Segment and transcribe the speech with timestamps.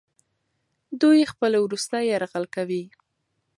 [1.01, 2.83] دوی خپل وروستی یرغل کوي.